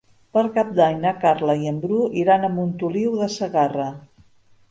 [0.35, 3.87] Per Cap d'Any na Carla i en Bru iran a Montoliu de Segarra.